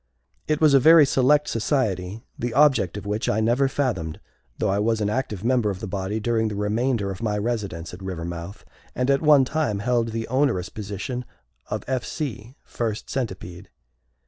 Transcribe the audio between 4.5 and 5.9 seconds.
though I was an active member of the